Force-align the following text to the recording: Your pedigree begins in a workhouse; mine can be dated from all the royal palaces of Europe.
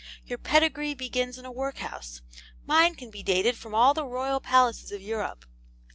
Your 0.25 0.39
pedigree 0.39 0.95
begins 0.95 1.37
in 1.37 1.45
a 1.45 1.51
workhouse; 1.51 2.21
mine 2.65 2.95
can 2.95 3.11
be 3.11 3.21
dated 3.21 3.55
from 3.55 3.75
all 3.75 3.93
the 3.93 4.03
royal 4.03 4.39
palaces 4.39 4.91
of 4.91 4.99
Europe. 4.99 5.45